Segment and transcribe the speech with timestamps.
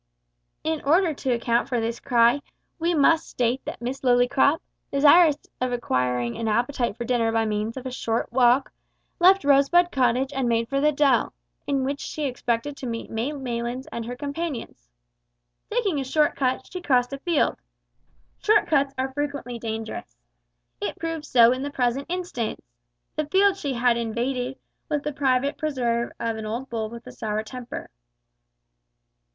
[0.63, 2.41] In order to account for this cry,
[2.79, 4.59] we must state that Miss Lillycrop,
[4.91, 8.71] desirous of acquiring an appetite for dinner by means of a short walk,
[9.19, 11.33] left Rosebud Cottage and made for the dell,
[11.67, 14.89] in which she expected to meet May Maylands and her companions.
[15.69, 17.57] Taking a short cut, she crossed a field.
[18.39, 20.17] Short cuts are frequently dangerous.
[20.81, 22.63] It proved so in the present instance.
[23.15, 24.57] The field she had invaded
[24.89, 27.91] was the private preserve of an old bull with a sour temper.